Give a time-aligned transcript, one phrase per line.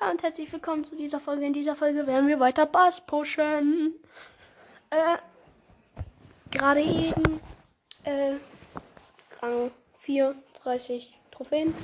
[0.00, 1.44] Hallo und herzlich willkommen zu dieser Folge.
[1.44, 3.94] In dieser Folge werden wir weiter Bass pushen.
[4.88, 5.18] Äh,
[6.50, 7.38] gerade eben,
[8.04, 8.36] äh,
[9.42, 11.74] Rang 34 Trophäen.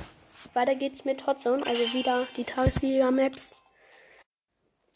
[0.55, 3.55] Weiter geht's mit Hotzone, also wieder die Tagessieger-Maps.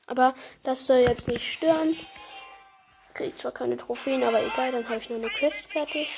[0.07, 0.33] Aber
[0.63, 1.95] das soll jetzt nicht stören.
[3.13, 6.09] Krieg zwar keine Trophäen, aber egal, dann habe ich noch eine Quest fertig.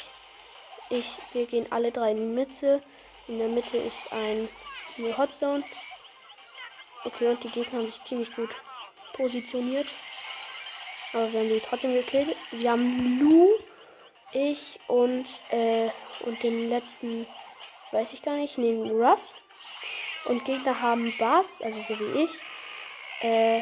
[0.89, 2.81] Ich, wir gehen alle drei in die Mitte.
[3.27, 4.47] In der Mitte ist ein
[4.97, 5.63] eine Hotzone.
[7.05, 8.49] Okay, und die Gegner haben sich ziemlich gut
[9.13, 9.87] positioniert.
[11.13, 12.35] Aber wir haben die trotzdem gekillt.
[12.51, 13.49] Wir haben Lu,
[14.31, 15.89] ich und, äh,
[16.21, 17.27] und den letzten,
[17.91, 19.35] weiß ich gar nicht, neben Russ.
[20.25, 22.31] Und Gegner haben Bass, also so wie ich.
[23.21, 23.61] Äh,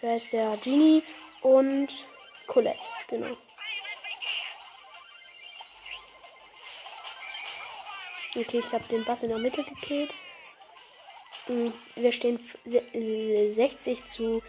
[0.00, 0.56] wer ist der?
[0.62, 1.02] Genie
[1.40, 1.88] und
[2.46, 2.78] Colette,
[3.08, 3.36] genau.
[8.34, 10.12] Okay, ich habe den Bass in der Mitte gekillt.
[11.46, 14.42] Wir stehen 60 zu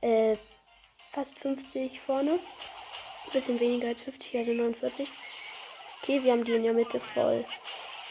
[0.00, 0.36] äh,
[1.12, 2.38] fast 50 vorne.
[3.32, 5.08] Bisschen weniger als 50, also 49.
[6.02, 7.44] Okay, wir haben die in der Mitte voll.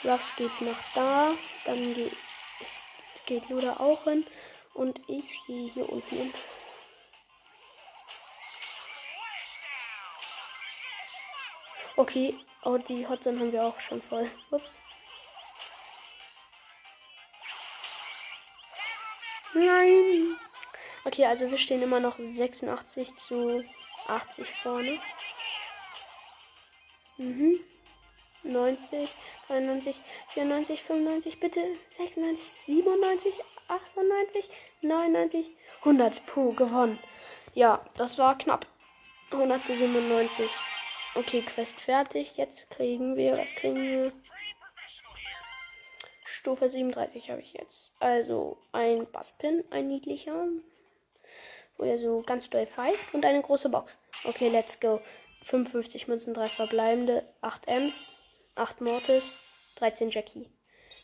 [0.04, 1.32] Ruffs geht nach da.
[1.66, 2.12] Dann geht,
[3.26, 4.26] geht Luda auch hin.
[4.74, 6.34] Und ich gehe hier unten hin.
[11.96, 14.30] Okay, oh, die Hotzone haben wir auch schon voll.
[14.52, 14.70] Ups.
[19.56, 20.38] Nein.
[21.06, 23.64] Okay, also wir stehen immer noch 86 zu
[24.08, 25.00] 80 vorne.
[27.18, 27.60] Mhm.
[28.44, 29.10] 90,
[29.48, 29.96] 93,
[30.34, 31.62] 94, 95, bitte.
[31.98, 33.34] 96, 97,
[33.68, 34.50] 98,
[34.82, 36.26] 99, 100.
[36.26, 37.00] Puh, gewonnen.
[37.54, 38.68] Ja, das war knapp.
[39.32, 40.50] 100 zu 97.
[41.16, 42.36] Okay, Quest fertig.
[42.36, 44.12] Jetzt kriegen wir, was kriegen wir?
[46.46, 47.92] Stufe 37 habe ich jetzt.
[48.00, 50.46] Also ein Basspin, ein niedlicher.
[51.76, 53.16] Wo er so ganz doll pfeift.
[53.16, 53.98] Und eine große Box.
[54.26, 55.00] Okay, let's go.
[55.46, 58.14] 55 Münzen, 3 verbleibende, 8 Ms,
[58.54, 59.36] 8 Mortis,
[59.78, 60.48] 13 Jackie.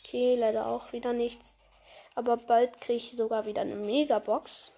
[0.05, 1.57] Okay, leider auch wieder nichts.
[2.13, 4.75] Aber bald kriege ich sogar wieder eine Megabox.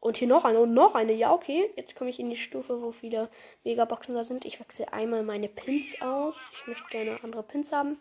[0.00, 1.12] Und hier noch eine und noch eine.
[1.12, 1.70] Ja, okay.
[1.76, 3.28] Jetzt komme ich in die Stufe, wo viele
[3.64, 4.46] Megaboxen da sind.
[4.46, 6.34] Ich wechsle einmal meine Pins aus.
[6.58, 8.00] Ich möchte gerne andere Pins haben.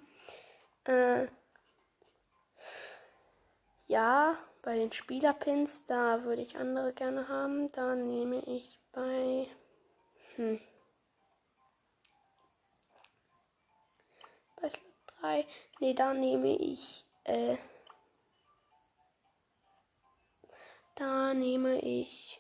[0.85, 1.28] Äh,
[3.89, 7.67] ja, bei den Spielerpins, da würde ich andere gerne haben.
[7.72, 9.47] Da nehme ich bei.
[10.35, 10.61] Hm.
[14.61, 14.83] Bei Slot
[15.22, 15.47] 3.
[15.79, 17.03] Ne, da nehme ich.
[17.23, 17.57] Äh.
[20.95, 22.39] Da nehme ich.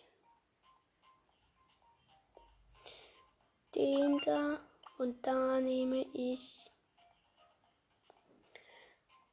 [3.73, 4.59] Den da.
[4.99, 6.71] Und da nehme ich.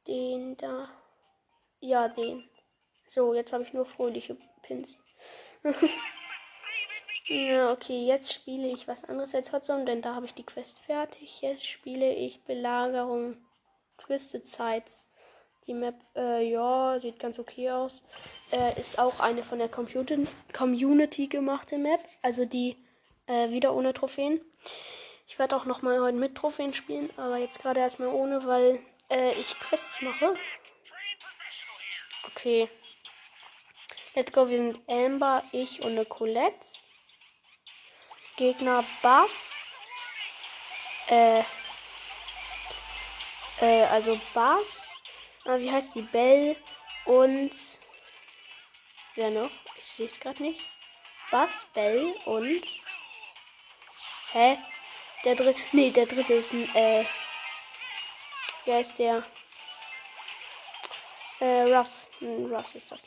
[0.07, 0.89] Den da.
[1.87, 2.43] Ja, den.
[3.11, 4.97] So, jetzt habe ich nur fröhliche Pins.
[7.27, 10.79] ja, okay, jetzt spiele ich was anderes als Hotzone, denn da habe ich die Quest
[10.79, 11.41] fertig.
[11.41, 13.37] Jetzt spiele ich Belagerung
[13.99, 15.05] Twisted Sides.
[15.65, 18.01] Die Map, äh, ja, sieht ganz okay aus.
[18.51, 20.17] Äh, ist auch eine von der Computer
[20.51, 22.01] Community gemachte Map.
[22.21, 22.75] Also die
[23.27, 24.41] äh, wieder ohne Trophäen.
[25.25, 28.79] Ich werde auch noch mal heute mit Trophäen spielen, aber jetzt gerade erstmal ohne, weil
[29.09, 30.35] äh, ich Quests mache.
[32.37, 32.69] Okay.
[34.13, 34.47] Let's go.
[34.47, 36.67] Wir sind Amber, ich und eine Colette.
[38.35, 39.31] Gegner Bass.
[41.07, 41.39] Äh.
[43.59, 44.87] Äh, also Bass.
[45.45, 46.03] Ah, wie heißt die?
[46.03, 46.55] Bell
[47.05, 47.51] und.
[49.15, 49.49] Wer noch?
[49.79, 50.61] Ich sehe es gerade nicht.
[51.31, 52.63] Bass, Bell und.
[54.33, 54.57] Hä?
[55.25, 55.59] Der dritte.
[55.71, 56.75] Nee, der dritte ist ein.
[56.75, 57.05] Äh.
[58.65, 59.23] Wer ist der?
[61.39, 62.07] Äh, Russ.
[62.19, 62.99] Hm, Russ ist das.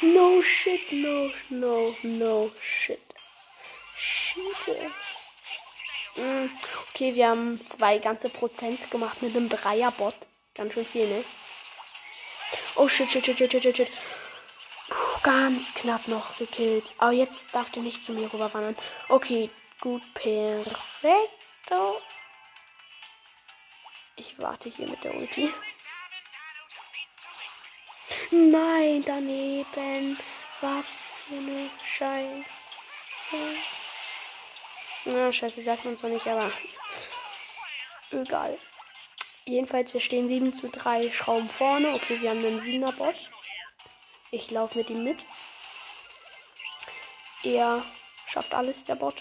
[0.00, 3.00] No shit, no, no, no shit.
[3.96, 4.92] Shit.
[6.16, 6.50] Mm,
[6.88, 10.14] okay, wir haben zwei ganze Prozent gemacht mit einem Dreierbot.
[10.54, 11.24] Ganz schön viel, ne?
[12.74, 13.88] Oh shit, shit, shit, shit, shit, shit.
[14.88, 16.94] Puh, ganz knapp noch gekillt.
[16.98, 18.76] Aber jetzt darf der nicht zu mir rüberwandern.
[19.08, 19.50] Okay,
[19.80, 22.00] gut, perfekto.
[24.16, 25.52] Ich warte hier mit der Ulti.
[28.32, 30.18] Nein, daneben.
[30.62, 32.44] Was für eine Scheiße.
[35.04, 36.50] Na, Scheiße sagt man zwar nicht, aber
[38.10, 38.58] egal.
[39.44, 41.92] Jedenfalls, wir stehen 7 zu 3 Schrauben vorne.
[41.92, 43.32] Okay, wir haben einen 7er Boss.
[44.30, 45.18] Ich laufe mit ihm mit.
[47.42, 47.84] Er
[48.28, 49.16] schafft alles, der Bot.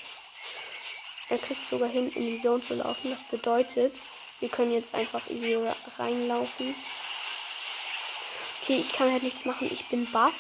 [1.28, 3.10] Er kriegt sogar hin, in die Zone zu laufen.
[3.12, 3.94] Das bedeutet,
[4.40, 5.58] wir können jetzt einfach easy
[5.98, 6.74] reinlaufen.
[8.62, 9.70] Okay, ich kann halt nichts machen.
[9.72, 10.34] Ich bin Bass.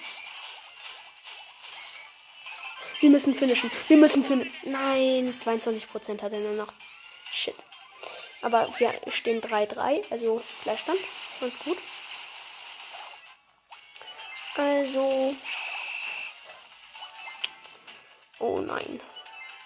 [2.99, 3.71] Wir müssen finishen.
[3.87, 4.53] Wir müssen finishen.
[4.63, 6.71] Nein, 22% hat er nur noch.
[7.33, 7.55] Shit.
[8.43, 10.99] Aber wir stehen 3-3, also Gleichstand.
[11.39, 11.77] Ganz gut.
[14.55, 15.35] Also.
[18.39, 18.99] Oh nein.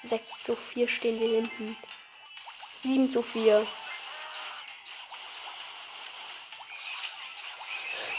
[0.03, 1.75] 6 zu 4 stehen wir hinten.
[2.83, 3.65] 7 zu 4.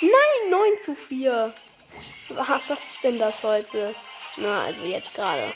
[0.01, 1.55] Nein, 9 zu 4.
[2.31, 3.95] Was, was ist denn das heute?
[4.37, 5.55] Na, also jetzt gerade.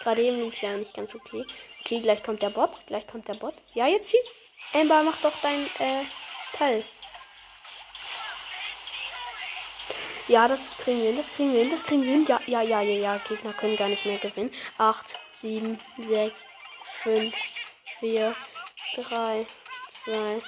[0.00, 1.44] Gerade eben lief ja nicht ganz okay.
[1.80, 2.80] Okay, gleich kommt der Bot.
[2.86, 3.54] Gleich kommt der Bot.
[3.74, 4.32] Ja, jetzt schieß.
[4.74, 6.04] Amber, mach doch dein äh,
[6.56, 6.84] Teil.
[10.28, 12.26] Ja, das kriegen wir hin, das kriegen wir hin, das kriegen wir hin.
[12.28, 13.20] Ja, ja, ja, ja, ja.
[13.28, 14.54] Gegner können gar nicht mehr gewinnen.
[14.78, 16.34] 8, 7, 6,
[17.02, 17.34] 5,
[17.98, 18.36] 4,
[18.96, 19.46] 3,
[20.04, 20.42] 2,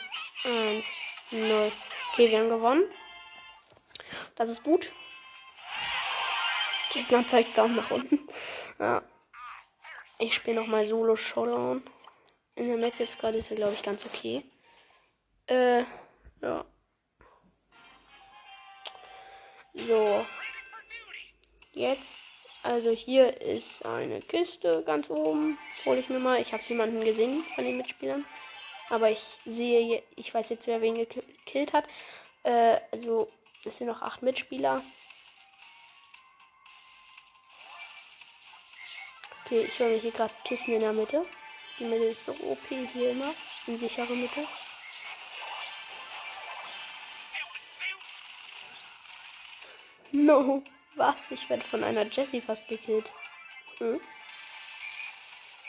[0.45, 0.87] 1,
[1.33, 1.73] 0.
[2.15, 2.85] Okay, wir haben gewonnen.
[4.37, 4.93] Das ist gut.
[6.93, 8.21] Gegner zeigt Daumen nach unten.
[8.79, 9.03] Ja.
[10.21, 11.83] Ich spiele nochmal Solo Showdown.
[12.55, 14.45] In der Map jetzt gerade ist er, glaube ich, ganz okay.
[15.49, 15.83] Äh,
[16.41, 16.65] ja.
[19.75, 20.25] So.
[21.73, 22.17] Jetzt,
[22.63, 25.59] also hier ist eine Kiste ganz oben.
[25.85, 26.41] Hole ich mir mal.
[26.41, 28.25] Ich habe jemanden gesehen von den Mitspielern.
[28.91, 31.85] Aber ich sehe, ich weiß jetzt, wer wen gekillt hat.
[32.43, 33.29] Äh, also,
[33.65, 34.83] es sind noch acht Mitspieler.
[39.45, 41.25] Okay, ich höre hier gerade Kissen in der Mitte.
[41.79, 43.35] Die Mitte ist so OP hier immer.
[43.67, 44.47] In sichere Mitte.
[50.13, 50.63] No.
[50.97, 51.31] Was?
[51.31, 53.11] Ich werde von einer Jessie fast gekillt.
[53.79, 54.01] Hm?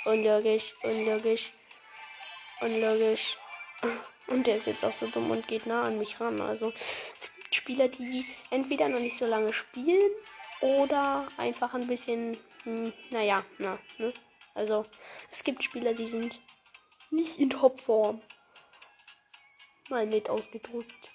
[0.05, 1.51] Unlogisch, unlogisch,
[2.61, 3.37] unlogisch.
[4.27, 6.41] Und der ist jetzt auch so dumm und geht nah an mich ran.
[6.41, 6.73] Also
[7.21, 10.11] es gibt Spieler, die entweder noch nicht so lange spielen
[10.61, 14.11] oder einfach ein bisschen, hm, naja, na, ne?
[14.55, 14.85] Also
[15.31, 16.39] es gibt Spieler, die sind
[17.11, 18.21] nicht in Topform.
[19.89, 21.11] Mal nett ausgedrückt.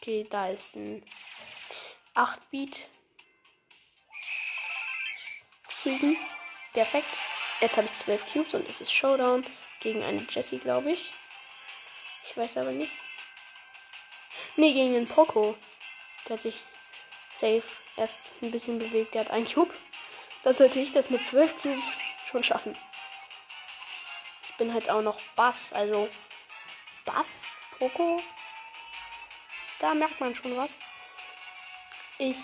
[0.00, 1.02] Okay, da ist ein
[2.14, 2.86] 8-Beat.
[5.68, 6.16] Friesen.
[6.72, 7.25] Perfekt.
[7.60, 9.44] Jetzt habe ich 12 Cubes und es ist Showdown
[9.80, 11.10] gegen eine Jessie, glaube ich.
[12.28, 12.92] Ich weiß aber nicht.
[14.56, 15.56] Ne, gegen den Poco.
[16.28, 16.62] Der hat sich
[17.34, 17.62] safe
[17.96, 19.14] erst ein bisschen bewegt.
[19.14, 19.72] Der hat einen Cube.
[20.42, 21.84] Das sollte ich das mit 12 Cubes
[22.30, 22.76] schon schaffen.
[24.48, 26.08] Ich bin halt auch noch Bass, also
[27.06, 27.48] Bass,
[27.78, 28.20] Poco.
[29.78, 30.70] Da merkt man schon was.
[32.18, 32.36] Ich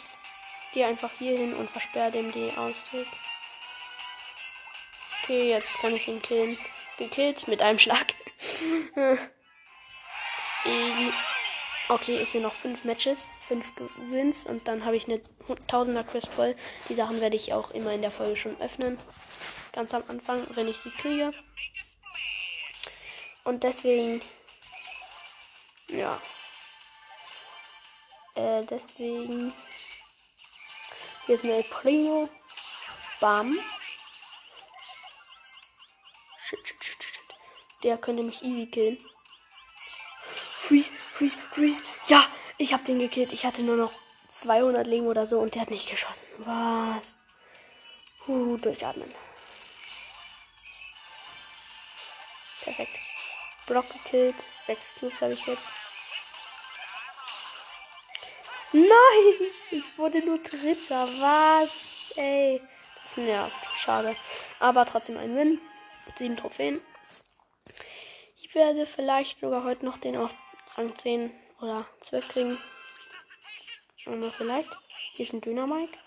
[0.72, 3.08] gehe einfach hier hin und versperre dem die Ausweg.
[5.22, 6.58] Okay, jetzt kann ich ihn killen.
[6.98, 8.14] Gekillt mit einem Schlag.
[11.88, 13.72] okay, es sind noch fünf Matches, fünf
[14.08, 15.20] Wins und dann habe ich eine
[15.68, 16.56] 1000er Quest voll.
[16.88, 18.98] Die Sachen werde ich auch immer in der Folge schon öffnen.
[19.72, 21.32] Ganz am Anfang, wenn ich sie kriege.
[23.44, 24.20] Und deswegen,
[25.88, 26.20] ja,
[28.34, 29.52] äh, deswegen.
[31.26, 32.28] Hier ist eine Primo.
[33.20, 33.56] Bam.
[37.82, 38.98] Der könnte mich easy killen.
[40.24, 41.82] Freeze, freeze, freeze.
[42.06, 42.24] Ja,
[42.58, 43.32] ich habe den gekillt.
[43.32, 43.92] Ich hatte nur noch
[44.28, 46.24] 200 Leben oder so und der hat nicht geschossen.
[46.38, 47.18] Was?
[48.26, 49.12] Huh, durchatmen.
[52.62, 52.96] Perfekt.
[53.66, 54.36] Block gekillt.
[54.66, 55.66] Sechs Cubes habe ich jetzt.
[58.72, 61.08] Nein, ich wurde nur Dritter.
[61.20, 62.12] Was?
[62.16, 62.62] Ey,
[63.02, 63.52] das nervt.
[63.76, 64.16] Schade.
[64.60, 65.60] Aber trotzdem ein Win.
[66.16, 66.80] Sieben Trophäen.
[68.52, 70.34] Ich werde vielleicht sogar heute noch den auf
[70.74, 71.32] Rang 10
[71.62, 72.58] oder 12 kriegen.
[74.04, 74.68] Wir vielleicht.
[75.12, 75.98] Hier ist ein Dynamike.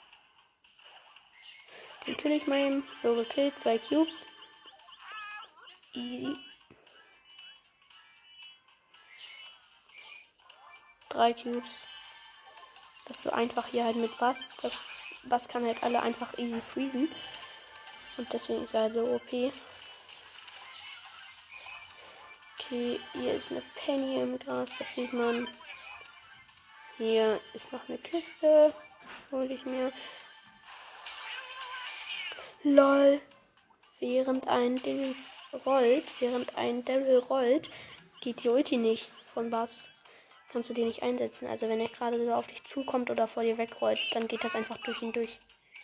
[2.05, 2.83] Den kill ich mal eben.
[3.01, 3.57] So gekillt.
[3.57, 4.27] Zwei Cubes.
[5.93, 6.37] Easy.
[11.09, 11.71] Drei Cubes.
[13.07, 14.49] Das ist so einfach hier halt mit Bass.
[14.61, 14.83] Das
[15.23, 17.11] Bass kann halt alle einfach easy freezen.
[18.17, 19.51] Und deswegen ist er so OP.
[22.69, 25.48] hier ist eine Penny im Gras, das sieht man.
[26.98, 28.74] Hier ist noch eine Kiste.
[29.31, 29.91] Hol ich mir.
[32.63, 33.22] LOL.
[34.00, 35.15] Während ein Ding
[35.65, 37.69] rollt, während ein Devil rollt,
[38.22, 39.86] geht die Ulti nicht von Bass
[40.55, 41.50] kannst du die nicht einsetzen.
[41.50, 44.55] Also wenn er gerade so auf dich zukommt oder vor dir wegrollt, dann geht das
[44.55, 45.39] einfach durch ihn durch.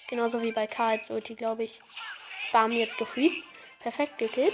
[0.08, 1.82] Genauso wie bei Karls Ulti, glaube ich.
[2.54, 3.44] Bam, jetzt gefreezed.
[3.82, 4.54] Perfekt gekillt.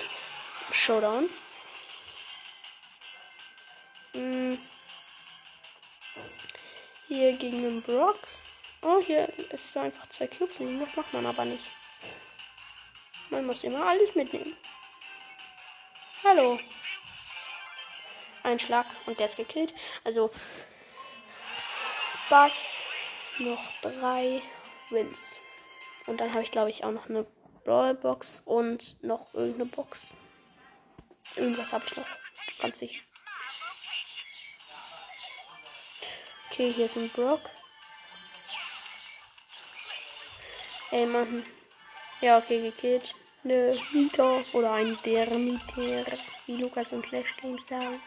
[0.71, 1.29] Showdown.
[7.07, 8.17] Hier gegen den Brock.
[8.81, 10.55] Oh, hier ist einfach zwei Cubes.
[10.57, 11.65] Das macht man aber nicht.
[13.29, 14.55] Man muss immer alles mitnehmen.
[16.23, 16.59] Hallo.
[18.43, 19.73] Ein Schlag und der ist gekillt.
[20.03, 20.31] Also
[22.29, 22.83] Bass
[23.39, 24.41] noch drei
[24.89, 25.35] Wins.
[26.07, 27.25] Und dann habe ich glaube ich auch noch eine
[27.65, 29.99] Brawlbox und noch irgendeine Box.
[31.35, 32.07] Irgendwas habe ich noch.
[32.59, 33.06] Ganz sicher.
[36.57, 37.41] Okay, hier ist ein Brock.
[40.89, 41.43] Ey, Mann.
[42.19, 43.13] Ja, okay, gekillt.
[43.43, 48.01] Eine Mieter oder ein Dermiter, wie Lukas und Clash Games sagen.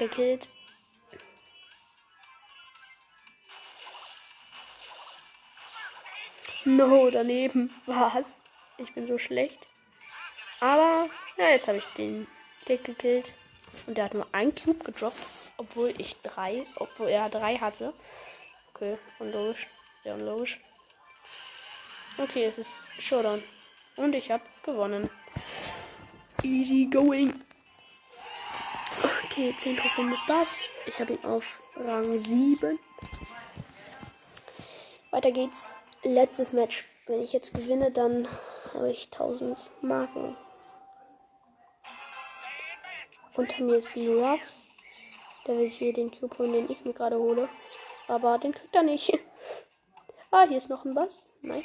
[0.00, 0.48] Gekillt.
[6.64, 7.72] No, daneben.
[7.86, 8.40] Was?
[8.78, 9.68] Ich bin so schlecht.
[10.58, 12.26] Aber, ja, jetzt habe ich den
[12.66, 13.34] Dick gekillt.
[13.86, 15.16] Und der hat nur ein Cube gedroppt,
[15.58, 17.92] obwohl ich drei, obwohl er drei hatte.
[18.72, 19.66] Okay, unlogisch.
[20.02, 20.60] Sehr unlogisch.
[22.16, 23.42] Okay, es ist Showdown.
[23.96, 25.10] Und ich habe gewonnen.
[26.42, 27.44] Easy going.
[29.24, 30.64] Okay, 10 Trophäen mit Bass.
[30.86, 31.44] Ich habe ihn auf
[31.76, 32.78] Rang 7.
[35.10, 35.70] Weiter geht's.
[36.02, 36.88] Letztes Match.
[37.06, 38.28] Wenn ich jetzt gewinne, dann
[38.72, 40.36] habe ich 1000 Marken.
[43.36, 44.67] Unter mir ist ein
[45.48, 45.56] Ruffs.
[45.56, 47.48] Der will hier den Cube holen, den ich mir gerade hole.
[48.08, 49.18] Aber den kriegt er nicht.
[50.30, 51.14] ah, hier ist noch ein Bass.
[51.42, 51.64] Nice.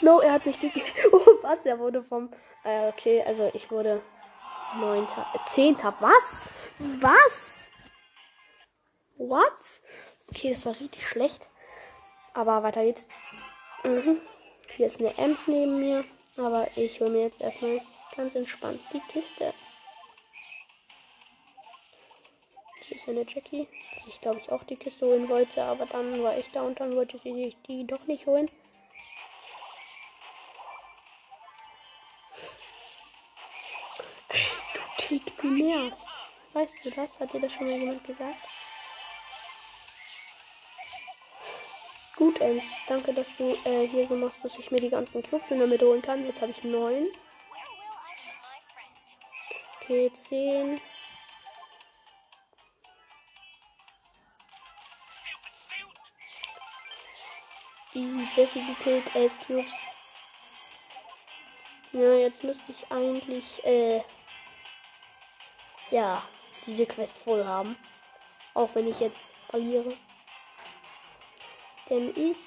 [0.00, 0.86] No, er hat mich gekillt.
[1.12, 1.64] Oh, was?
[1.64, 2.32] Er wurde vom.
[2.64, 4.02] Äh, okay, also ich wurde.
[4.80, 5.26] Neunter.
[5.34, 5.94] Äh, Zehnter.
[6.00, 6.44] Was?
[6.78, 7.68] Was?
[9.16, 9.52] What?
[10.28, 11.48] Okay, das war richtig schlecht.
[12.32, 13.06] Aber weiter geht's.
[13.84, 14.20] Mhm.
[14.76, 16.04] Hier ist eine Ems neben mir.
[16.38, 17.80] Aber ich hole mir jetzt erstmal
[18.16, 19.52] ganz entspannt die Kiste.
[22.81, 23.68] Hier ist eine Jackie.
[24.04, 25.62] Die ich glaube ich auch die Kiste holen wollte.
[25.62, 28.48] Aber dann war ich da und dann wollte sie die doch nicht holen.
[34.98, 36.06] Tick, du.
[36.52, 37.18] Weißt du das?
[37.18, 38.36] Hat dir das schon mal jemand gesagt?
[42.16, 42.62] Gut, Ems.
[42.86, 46.02] Danke, dass du äh, hier so machst, dass ich mir die ganzen Cubes in holen
[46.02, 46.24] kann.
[46.26, 47.08] Jetzt habe ich neun.
[49.80, 50.80] Okay, zehn.
[57.94, 59.70] Easy, Jessie gekillt, elf Cubes.
[61.92, 64.02] Ja, jetzt müsste ich eigentlich, äh,
[65.90, 66.22] ja,
[66.64, 67.76] diese Quest voll haben.
[68.54, 69.94] Auch wenn ich jetzt verliere.
[71.90, 72.38] Denn ich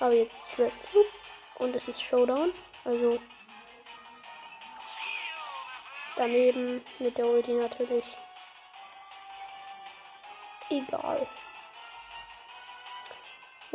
[0.00, 1.12] habe jetzt 12 Cubes
[1.56, 2.54] und es ist Showdown.
[2.84, 3.20] Also
[6.16, 8.04] daneben mit der Ulti natürlich.
[10.70, 11.26] Egal.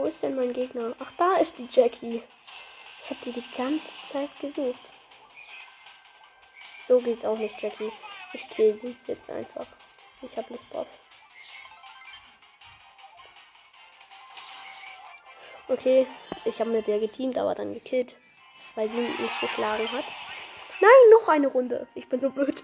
[0.08, 0.94] Ist denn mein Gegner?
[1.00, 2.22] Ach, da ist die Jackie.
[3.04, 4.80] Ich habe die die ganze Zeit gesucht.
[6.88, 7.92] So geht's auch nicht, Jackie.
[8.34, 9.66] Ich kill sie jetzt einfach.
[10.22, 10.88] Ich habe Lust drauf.
[15.70, 16.06] Okay,
[16.44, 18.16] ich habe mit der geteamt, aber dann gekillt,
[18.76, 20.06] weil sie mich geschlagen hat.
[20.82, 21.88] Nein, noch eine Runde.
[21.96, 22.64] Ich bin so blöd.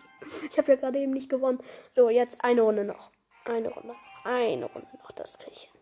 [0.50, 1.63] Ich habe ja gerade eben nicht gewonnen.
[1.89, 3.10] So, jetzt eine Runde noch.
[3.46, 3.96] Eine Runde.
[4.25, 5.12] Eine Runde noch.
[5.13, 5.81] Das kriege ich hin.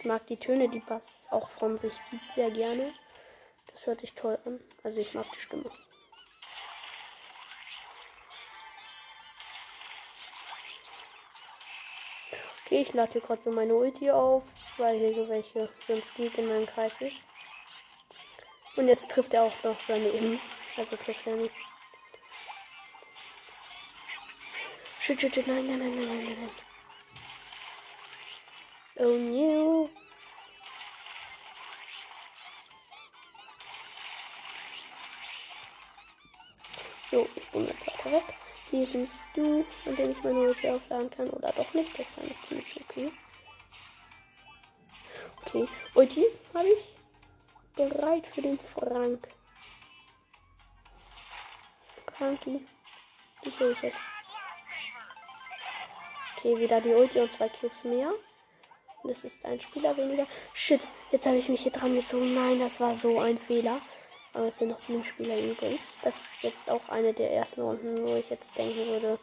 [0.00, 2.90] Ich mag die Töne, die Bass auch von sich gibt, sehr gerne.
[3.70, 4.58] Das hört sich toll an.
[4.82, 5.70] Also ich mag die Stimme.
[12.64, 14.44] Okay, ich lade hier gerade so meine Ulti auf,
[14.78, 17.18] weil hier so welche so ein Squeak in meinem Kreis ist.
[18.76, 20.40] Und jetzt trifft er auch noch seine daneben.
[20.78, 21.54] Also trifft er nicht.
[25.02, 26.69] Shit, shit, shit, nein, nein, nein, nein, nein, nein.
[29.02, 29.88] Oh no.
[37.10, 38.24] So, ich bin jetzt weiter weg.
[38.70, 41.30] Hier siehst du, an dem ich meine Ulti aufladen kann.
[41.30, 41.98] Oder doch nicht.
[41.98, 43.12] Das ist eigentlich ziemlich okay.
[45.46, 45.68] Okay.
[45.94, 46.84] Ulti habe ich.
[47.76, 49.28] Bereit für den Frank.
[52.12, 52.66] Frankie.
[53.46, 53.96] Die sehe ich jetzt.
[56.36, 58.12] Okay, wieder die Ulti und zwei Cubes mehr.
[59.02, 60.26] Und es ist ein Spieler weniger.
[60.54, 60.80] Shit,
[61.10, 62.34] jetzt habe ich mich hier dran gezogen.
[62.34, 63.80] Nein, das war so ein Fehler.
[64.32, 65.80] Aber es sind noch sieben Spieler übrig.
[66.02, 69.18] Das ist jetzt auch eine der ersten Runden, wo ich jetzt denken würde,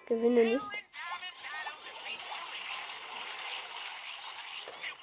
[0.00, 0.64] ich gewinne nicht.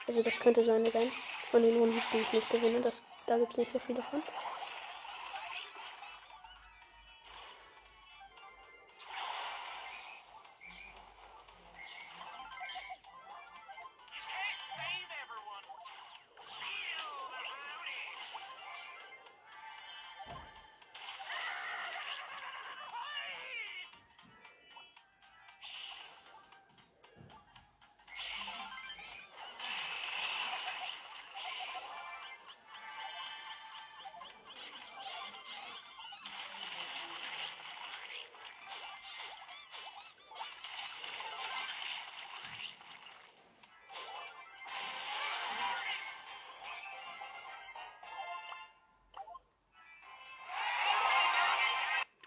[0.08, 1.12] Also das könnte so eine sein.
[1.52, 2.82] Von den Runden, die ich nicht gewinne.
[2.82, 4.22] Das, da gibt es nicht so viele von.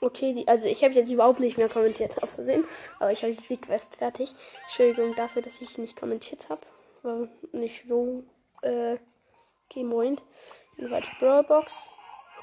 [0.00, 2.64] Okay, die, also ich habe jetzt überhaupt nicht mehr kommentiert aus Versehen,
[3.00, 4.32] aber ich habe die Quest fertig.
[4.66, 6.62] Entschuldigung dafür, dass ich nicht kommentiert habe.
[7.02, 8.24] War nicht so
[8.62, 8.96] äh,
[9.68, 10.22] gemoint.
[10.76, 11.90] Jedenfalls Brawlbox.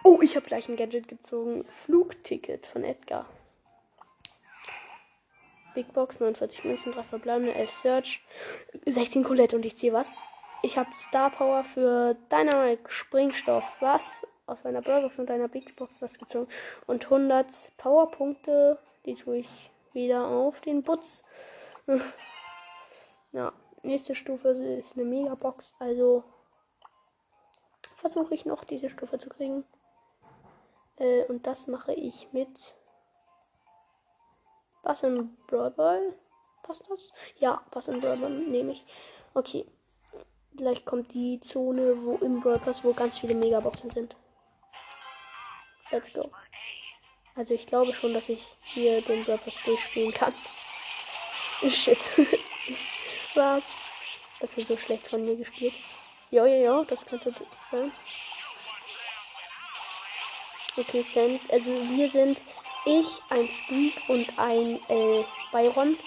[0.04, 1.66] Oh, ich habe gleich ein Gadget gezogen.
[1.86, 3.26] Flugticket von Edgar.
[5.74, 8.22] Big Box, 49 Münzen, 3 verbleibende, 11 Search,
[8.86, 10.12] 16 Colette und ich ziehe was.
[10.64, 13.64] Ich habe Star Power für Dynamite Springstoff.
[13.82, 14.26] Was?
[14.48, 16.48] Aus einer Brawlbox und einer Big Box was gezogen.
[16.88, 17.48] Und 100
[17.78, 18.78] Powerpunkte.
[19.06, 21.24] Die tue ich wieder auf den Butz.
[23.32, 25.74] ja, nächste Stufe ist eine Megabox.
[25.80, 26.24] Also
[27.96, 29.64] versuche ich noch diese Stufe zu kriegen.
[30.98, 32.50] Äh, und das mache ich mit
[34.84, 36.14] was in Brawl Ball?
[36.62, 37.10] Passt das?
[37.40, 38.86] Ja, was in Brawl Ball nehme ich.
[39.34, 39.66] Okay.
[40.56, 44.16] Gleich kommt die Zone, wo im Pass, wo ganz viele Megaboxen sind.
[45.96, 46.30] Let's go.
[47.36, 50.34] Also ich glaube schon, dass ich hier den Brawl durchspielen kann.
[51.72, 51.98] Shit.
[53.34, 53.64] Was?
[54.42, 55.74] Das wird so schlecht von mir gespielt.
[56.32, 57.34] Ja, ja, ja, das könnte
[57.72, 57.94] sein.
[60.76, 61.40] Okay, Sand.
[61.50, 62.42] Also wir sind
[62.84, 65.98] ich, ein Squeak und ein äh, Byron.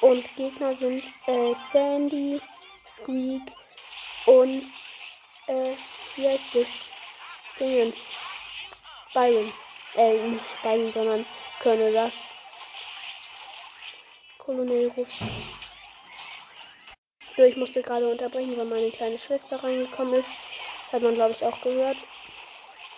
[0.00, 2.40] Und Gegner sind äh, Sandy,
[2.86, 3.42] Squeak
[4.26, 4.64] und
[5.46, 5.74] äh,
[6.16, 6.66] wie heißt das?
[7.58, 7.96] Dingens.
[9.14, 9.52] Byron.
[9.94, 11.26] Äh, nicht Byron, sondern
[11.62, 12.12] Colonel das.
[14.38, 15.08] Colonel Ruff.
[17.36, 20.28] So, ich musste gerade unterbrechen, weil meine kleine Schwester reingekommen ist.
[20.92, 21.96] Hat man, glaube ich, auch gehört.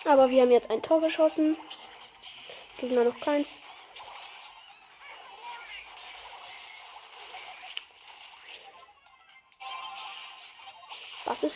[0.05, 1.55] Aber wir haben jetzt ein Tor geschossen.
[2.77, 3.47] Gegner noch keins.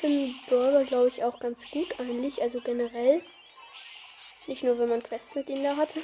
[0.01, 2.41] In Brawler, glaube ich, auch ganz gut eigentlich.
[2.41, 3.21] Also generell.
[4.47, 6.01] Nicht nur, wenn man Quests mit ihnen da hatte.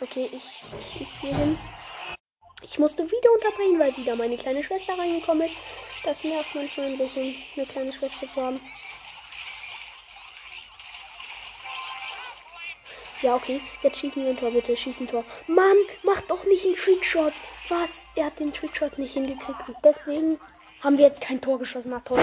[0.00, 0.42] Okay, ich
[0.96, 1.58] schieße hier hin.
[2.62, 5.56] Ich musste wieder unterbrechen, weil wieder meine kleine Schwester reingekommen ist.
[6.04, 8.60] Das nervt manchmal ein bisschen, eine kleine Schwester zu haben.
[13.22, 13.60] Ja, okay.
[13.82, 14.76] Jetzt schießen wir ein Tor, bitte.
[14.76, 15.24] Schießen Tor.
[15.46, 17.32] Mann, mach doch nicht einen Trickshot.
[17.68, 17.90] Was?
[18.16, 19.68] Er hat den Trickshot nicht hingekriegt.
[19.68, 20.40] Und deswegen
[20.82, 21.90] haben wir jetzt kein Tor geschossen.
[21.90, 22.20] Na toll.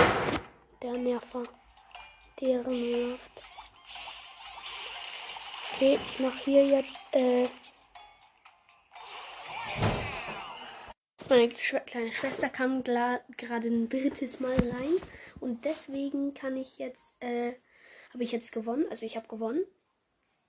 [0.82, 1.44] Der Nerver.
[2.42, 3.32] Der nervt.
[5.74, 7.48] Okay, ich mach hier jetzt, äh.
[11.30, 14.96] Meine kleine Schwester kam gerade ein drittes Mal rein.
[15.40, 17.54] Und deswegen kann ich jetzt, äh,
[18.14, 18.86] habe ich jetzt gewonnen.
[18.90, 19.64] Also ich habe gewonnen.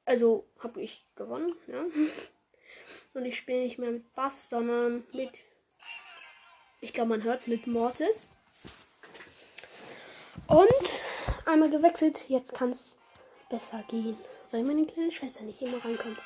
[0.04, 1.84] Also habe ich gewonnen, ja.
[3.14, 5.30] Und ich spiele nicht mehr mit Bass, sondern mit.
[6.80, 8.28] Ich glaube, man hört mit Mortis.
[10.46, 11.02] Und
[11.46, 12.28] einmal gewechselt.
[12.28, 12.96] Jetzt kann es
[13.48, 14.16] besser gehen.
[14.50, 16.18] Weil meine kleine Schwester nicht immer reinkommt.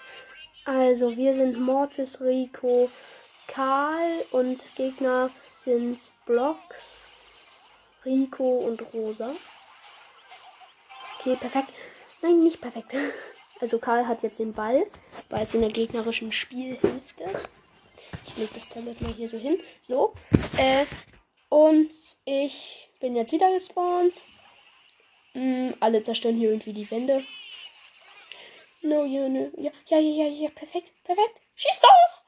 [0.65, 2.89] Also, wir sind Mortis, Rico,
[3.49, 5.31] Karl und Gegner
[5.65, 6.59] sind Block,
[8.05, 9.31] Rico und Rosa.
[11.19, 11.69] Okay, perfekt.
[12.23, 12.95] Nein, nicht perfekt.
[13.61, 14.85] Also Karl hat jetzt den Ball,
[15.31, 17.25] weil es in der gegnerischen Spielhälfte.
[18.27, 19.61] Ich lege das Tablet mal hier so hin.
[19.83, 20.15] So.
[20.57, 20.87] Äh,
[21.49, 21.91] und
[22.25, 24.15] ich bin jetzt wieder gespawnt.
[25.35, 27.25] Mhm, alle zerstören hier irgendwie die Wände.
[28.83, 29.51] No, ja, no.
[29.57, 31.41] Ja, ja, ja, ja, ja, perfekt, perfekt.
[31.55, 32.23] Schieß doch!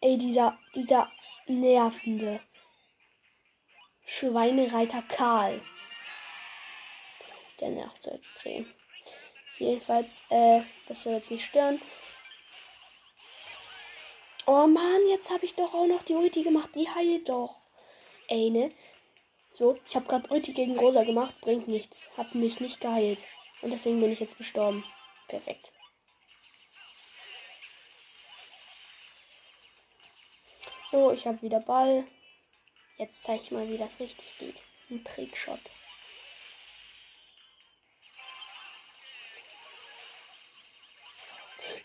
[0.00, 1.10] Ey, dieser, dieser
[1.46, 2.40] nervende
[4.04, 5.62] Schweinereiter Karl.
[7.60, 8.66] Der nervt so extrem.
[9.58, 11.80] Jedenfalls, äh, das soll jetzt nicht stören.
[14.46, 16.70] Oh Mann, jetzt habe ich doch auch noch die Ulti gemacht.
[16.74, 17.56] Die heilt doch.
[18.28, 18.70] Ey, ne?
[19.54, 21.40] So, ich habe gerade Ulti gegen Rosa gemacht.
[21.40, 22.06] Bringt nichts.
[22.16, 23.24] Hab mich nicht geheilt.
[23.62, 24.84] Und deswegen bin ich jetzt gestorben.
[25.28, 25.72] Perfekt.
[30.90, 32.04] So, ich habe wieder Ball.
[32.98, 34.62] Jetzt zeige ich mal, wie das richtig geht.
[34.90, 35.60] Ein Trickshot.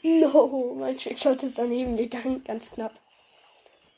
[0.02, 2.94] No, mein Trickshot ist daneben gegangen, ganz knapp.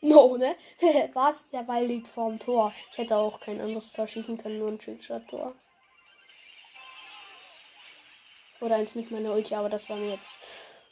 [0.02, 0.56] No, ne?
[1.14, 1.50] Was?
[1.50, 2.74] Der Ball liegt vorm Tor.
[2.92, 5.56] Ich hätte auch kein anderes Tor schießen können, nur ein Trickshot-Tor.
[8.62, 10.26] Oder eins mit meiner Ulti, aber das war mir jetzt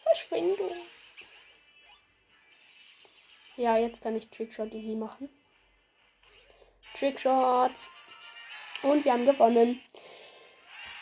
[0.04, 0.72] Verschwendung.
[3.58, 5.30] Ja, jetzt kann ich Trickshot easy machen.
[6.98, 7.90] Trickshots.
[8.84, 9.82] Und wir haben gewonnen.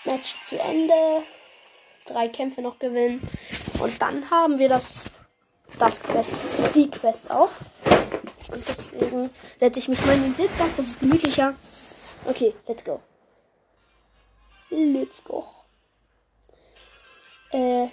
[0.05, 1.23] Match zu Ende.
[2.05, 3.21] Drei Kämpfe noch gewinnen.
[3.79, 5.09] Und dann haben wir das,
[5.79, 6.43] das Quest,
[6.75, 7.51] die Quest auch.
[8.51, 11.53] Und deswegen setze ich mich mal in den Sitz, das ist gemütlicher.
[12.25, 13.01] Okay, let's go.
[14.69, 15.45] Let's go.
[17.51, 17.87] Äh.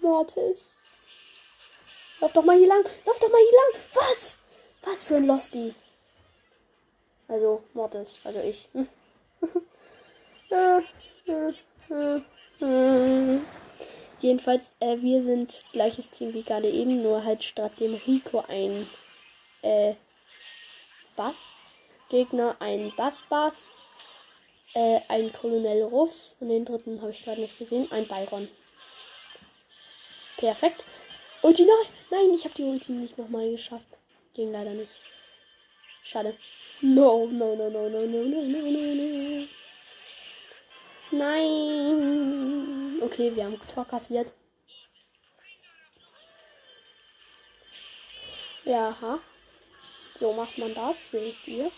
[0.00, 0.82] Mortis.
[2.20, 2.84] Lauf doch mal hier lang.
[3.04, 3.72] Lauf doch mal hier lang.
[3.94, 4.38] Was?
[4.82, 5.74] Was für ein Losty.
[7.28, 8.14] Also, Mortis.
[8.24, 8.68] Also ich.
[14.22, 18.88] Jedenfalls, äh, wir sind gleiches Team wie gerade eben, nur halt statt dem Rico ein
[19.62, 19.94] äh,
[21.16, 21.36] Bass.
[22.08, 23.74] Gegner ein Bass-Bass,
[24.74, 28.48] äh, ein Colonel Ruffs und den dritten habe ich gerade nicht gesehen, ein Byron.
[30.36, 30.84] Perfekt.
[31.40, 31.86] Ulti noch?
[32.10, 33.86] Nein, ich habe die Ulti nicht nochmal geschafft.
[34.34, 34.92] Ging leider nicht.
[36.04, 36.36] Schade.
[36.82, 39.46] No, no, no, no, no, no, no, no, no, no.
[41.12, 42.81] Nein.
[43.02, 44.32] Okay, wir haben Tor kassiert.
[48.64, 49.18] Ja, ha.
[50.20, 51.10] So macht man das.
[51.10, 51.72] Seht ihr?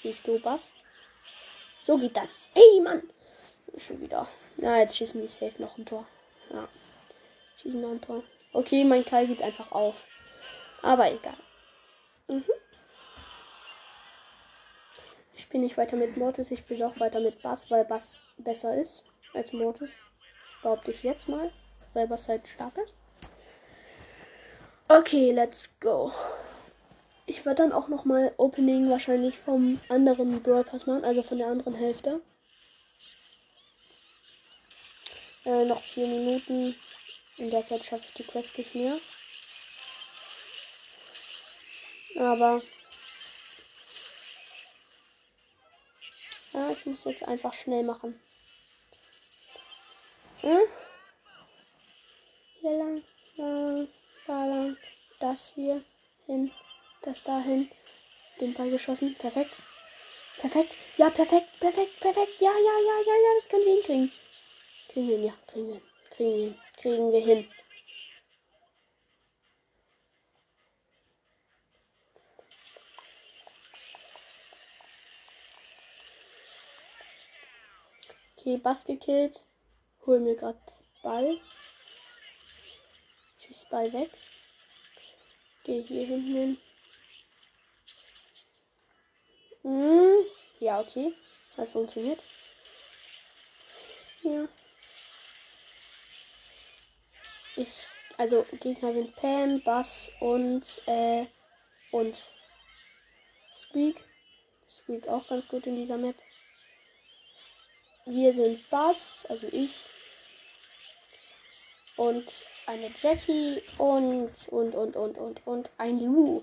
[0.00, 0.70] Siehst du was?
[1.86, 2.48] So geht das.
[2.54, 3.08] Ey, Mann.
[3.78, 4.26] Schon wieder.
[4.56, 6.04] Na, jetzt schießen die safe noch ein Tor.
[6.50, 6.66] Ja.
[7.62, 8.24] Schießen noch ein Tor.
[8.52, 10.08] Okay, mein Kai geht einfach auf.
[10.82, 11.36] Aber egal.
[12.26, 12.44] Mhm.
[15.34, 18.76] Ich spiele nicht weiter mit Mortis, ich spiele auch weiter mit Bass, weil Bass besser
[18.76, 19.90] ist als Mortis.
[20.64, 21.52] Behaupte ich jetzt mal,
[21.92, 22.94] weil Bass halt stark ist.
[24.88, 26.10] Okay, let's go.
[27.26, 31.36] Ich werde dann auch noch mal Opening wahrscheinlich vom anderen Brawl Pass machen, also von
[31.36, 32.22] der anderen Hälfte.
[35.44, 36.74] Äh, noch vier Minuten.
[37.36, 38.96] In der Zeit schaffe ich die Quest nicht mehr.
[42.18, 42.62] Aber
[46.54, 48.18] Ja, ich muss jetzt einfach schnell machen.
[50.44, 50.60] Hm?
[52.60, 53.02] Hier lang,
[53.36, 53.88] lang,
[54.26, 54.76] da lang,
[55.18, 55.82] das hier
[56.26, 56.52] hin,
[57.00, 57.70] das dahin.
[58.40, 59.14] Den Ball geschossen.
[59.14, 59.56] Perfekt.
[60.36, 60.76] Perfekt.
[60.98, 62.40] Ja, perfekt, perfekt, perfekt.
[62.40, 64.12] Ja, ja, ja, ja, ja, das können wir hinkriegen.
[64.90, 65.34] Kriegen wir hin, ja.
[65.46, 65.84] Kriegen wir hin.
[66.10, 66.56] Kriegen wir hin.
[66.76, 67.50] Kriegen wir hin.
[78.36, 79.46] Okay, Bass gekillt.
[80.06, 80.58] Hol mir gerade
[81.02, 81.38] Ball.
[83.38, 84.10] Tschüss, Ball weg.
[85.64, 86.58] Gehe hier hinten hin.
[89.62, 90.26] Hm.
[90.60, 91.14] Ja, okay.
[91.56, 92.20] Hat funktioniert.
[94.22, 94.48] Ja.
[97.56, 97.68] Ich,
[98.18, 101.26] also Gegner sind Pam, Bass und äh,
[101.92, 102.16] und
[103.54, 104.02] Squeak.
[104.68, 106.16] Squeak auch ganz gut in dieser Map.
[108.06, 109.93] Wir sind Bass, also ich.
[111.96, 112.24] Und
[112.66, 116.42] eine Jackie und, und, und, und, und, und ein Lu.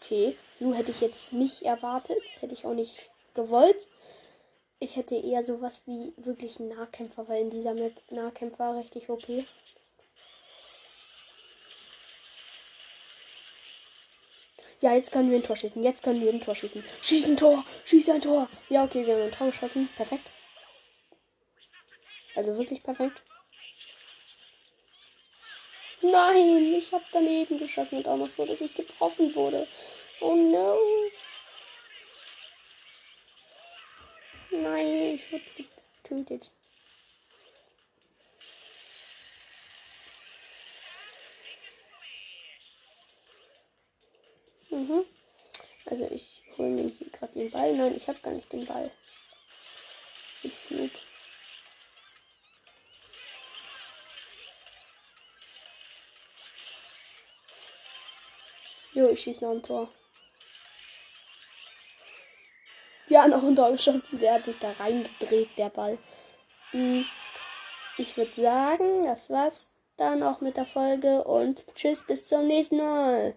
[0.00, 2.22] Okay, Lu hätte ich jetzt nicht erwartet.
[2.40, 3.88] Hätte ich auch nicht gewollt.
[4.78, 9.26] Ich hätte eher sowas wie wirklich einen Nahkämpfer, weil in dieser Map Nahkämpfer richtig OP.
[14.80, 15.82] Ja, jetzt können wir ein Tor schießen.
[15.82, 16.84] Jetzt können wir ein Tor schießen.
[17.00, 17.64] Schieß ein Tor.
[17.86, 18.48] Schieß ein Tor.
[18.68, 19.88] Ja, okay, wir haben ein Tor geschossen.
[19.96, 20.30] Perfekt.
[22.34, 23.22] Also wirklich perfekt.
[26.12, 29.66] Nein, ich habe daneben geschossen und auch noch so, dass ich getroffen wurde.
[30.20, 30.78] Oh no.
[34.50, 35.44] Nein, ich wurde
[36.02, 36.50] getötet.
[44.70, 45.04] Mhm.
[45.86, 47.74] Also ich hole mir hier gerade den Ball.
[47.76, 48.90] Nein, ich habe gar nicht den Ball.
[50.42, 50.90] Ich flug.
[58.96, 59.90] Jo, ich schieße noch ein Tor.
[63.08, 64.02] Ja, noch ein Tor geschossen.
[64.12, 65.98] Der hat sich da reingedreht, der Ball.
[66.70, 67.04] Hm.
[67.98, 72.78] Ich würde sagen, das war's dann auch mit der Folge und tschüss, bis zum nächsten
[72.78, 73.36] Mal.